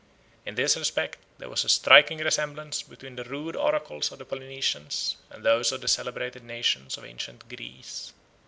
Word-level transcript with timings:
In 0.47 0.55
this 0.55 0.75
respect 0.75 1.17
there 1.37 1.47
was 1.47 1.63
a 1.63 1.69
striking 1.69 2.17
resemblance 2.17 2.81
between 2.81 3.15
the 3.17 3.23
rude 3.23 3.55
oracles 3.55 4.11
of 4.11 4.17
the 4.17 4.25
Polynesians, 4.25 5.15
and 5.29 5.43
those 5.43 5.71
of 5.71 5.81
the 5.81 5.87
celebrated 5.87 6.43
nations 6.43 6.97
of 6.97 7.05
ancient 7.05 7.47
Greece. 7.47 8.11